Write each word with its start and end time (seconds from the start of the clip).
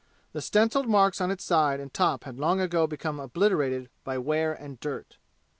The 0.33 0.41
stenciled 0.41 0.87
marks 0.87 1.21
on 1.21 1.29
its 1.29 1.43
sides 1.43 1.79
and 1.79 1.93
top 1.93 2.23
had 2.23 2.39
long 2.39 2.59
ago 2.59 2.87
become 2.87 3.19
obliterated 3.19 3.91
by 4.03 4.17
wear 4.17 4.51
and 4.51 4.79
dirt. 4.79 5.17